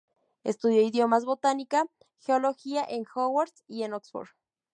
[0.43, 1.85] Estudió idiomas, botánica,
[2.17, 4.29] geología en Harrow y en Oxford.